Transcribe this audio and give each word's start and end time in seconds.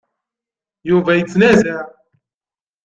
Yuba 0.89 1.11
yettnazaɛ. 1.15 1.79